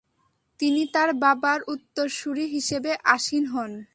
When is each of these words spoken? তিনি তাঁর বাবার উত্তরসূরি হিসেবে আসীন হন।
তিনি 0.59 0.81
তাঁর 0.93 1.09
বাবার 1.23 1.59
উত্তরসূরি 1.67 2.45
হিসেবে 2.47 2.91
আসীন 3.15 3.43
হন। 3.45 3.71